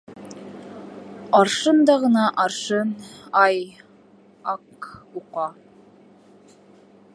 [1.39, 2.95] Аршын да ғына аршын,
[3.43, 3.61] ай,
[4.55, 5.47] ак уҡа.